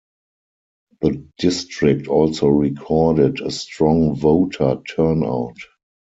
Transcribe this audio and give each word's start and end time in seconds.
The 1.01 1.27
district 1.37 2.07
also 2.07 2.47
recorded 2.47 3.39
a 3.39 3.51
strong 3.51 4.15
voter 4.15 4.77
turnout. 4.95 5.57